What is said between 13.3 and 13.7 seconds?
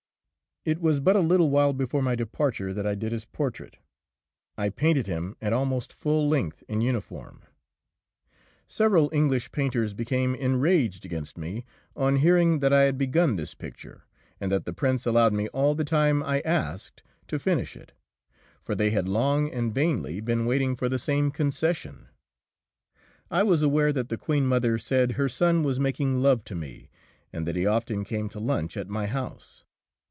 this